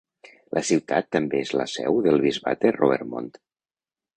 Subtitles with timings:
[0.57, 3.39] La ciutat també és la seu del bisbat de Roermond.